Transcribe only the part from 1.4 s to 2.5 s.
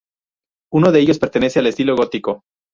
al estilo gótico.